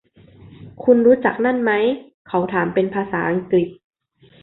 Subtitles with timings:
[0.83, 1.85] คุณรู้จักนั่นมั้ย?
[2.27, 3.69] เขาถามเป็นภาษาอังกฤษ